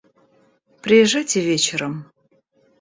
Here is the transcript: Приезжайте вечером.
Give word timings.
Приезжайте 0.81 1.41
вечером. 1.41 2.05